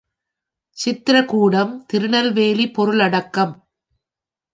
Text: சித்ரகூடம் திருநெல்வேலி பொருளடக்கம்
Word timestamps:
சித்ரகூடம் 0.77 1.73
திருநெல்வேலி 1.85 2.65
பொருளடக்கம் 2.77 3.53